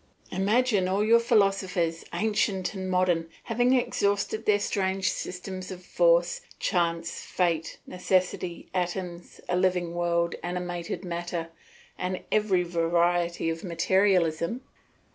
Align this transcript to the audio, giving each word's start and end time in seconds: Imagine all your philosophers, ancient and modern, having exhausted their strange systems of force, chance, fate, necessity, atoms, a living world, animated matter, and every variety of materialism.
Imagine 0.31 0.87
all 0.87 1.03
your 1.05 1.19
philosophers, 1.19 2.03
ancient 2.11 2.73
and 2.73 2.89
modern, 2.89 3.29
having 3.43 3.73
exhausted 3.73 4.47
their 4.47 4.57
strange 4.57 5.11
systems 5.11 5.69
of 5.69 5.85
force, 5.85 6.41
chance, 6.57 7.11
fate, 7.21 7.77
necessity, 7.85 8.67
atoms, 8.73 9.41
a 9.47 9.55
living 9.55 9.93
world, 9.93 10.33
animated 10.41 11.05
matter, 11.05 11.49
and 11.99 12.23
every 12.31 12.63
variety 12.63 13.47
of 13.51 13.63
materialism. 13.63 14.61